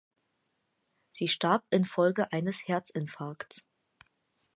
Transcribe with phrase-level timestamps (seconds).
[1.11, 3.67] Sie starb in Folge eines Herzinfarkts.